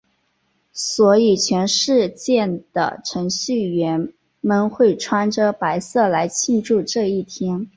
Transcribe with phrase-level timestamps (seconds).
[0.73, 7.69] 所以全世界的程序员们会穿着白色来庆祝这一天。